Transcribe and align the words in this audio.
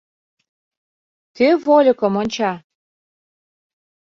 Кӧ 1.35 1.47
вольыкым 1.65 2.13
онча? 2.21 2.51